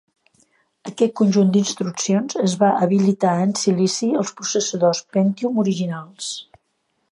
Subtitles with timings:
[0.91, 6.35] Aquest conjunt d'instruccions es va habilitar en silici als processadors Pentium originals.